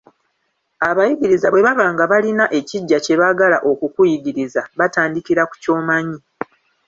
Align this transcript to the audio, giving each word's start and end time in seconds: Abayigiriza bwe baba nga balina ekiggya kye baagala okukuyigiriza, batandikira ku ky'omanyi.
Abayigiriza 0.89 1.47
bwe 1.49 1.65
baba 1.65 1.85
nga 1.93 2.05
balina 2.11 2.45
ekiggya 2.59 2.97
kye 3.05 3.15
baagala 3.21 3.57
okukuyigiriza, 3.71 4.61
batandikira 4.79 5.43
ku 5.49 5.55
ky'omanyi. 5.63 6.19